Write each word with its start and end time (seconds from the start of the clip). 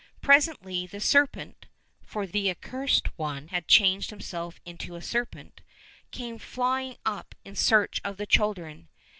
Presently 0.23 0.87
the 0.87 0.99
serpent 0.99 1.67
(for 2.01 2.25
the 2.25 2.49
Accursed 2.49 3.15
One 3.19 3.49
had 3.49 3.67
changed 3.67 4.09
himself 4.09 4.59
into 4.65 4.95
a 4.95 5.01
serpent) 5.03 5.61
came 6.09 6.39
flying 6.39 6.97
up 7.05 7.35
in 7.45 7.55
search 7.55 8.01
of 8.03 8.17
the 8.17 8.25
children. 8.25 8.87